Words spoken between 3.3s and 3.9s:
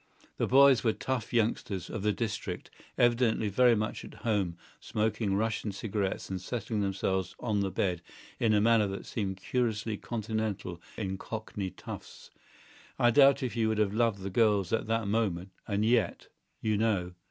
very